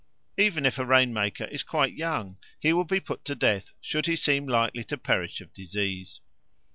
[0.35, 4.07] Even if a rain maker is quite young he will be put to death should
[4.07, 6.21] he seem likely to perish of disease.